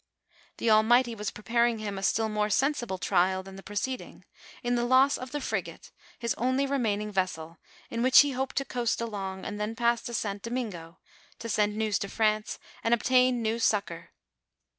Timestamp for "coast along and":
8.65-9.61